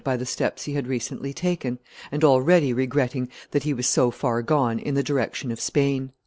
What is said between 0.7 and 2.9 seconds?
had recently taken, and already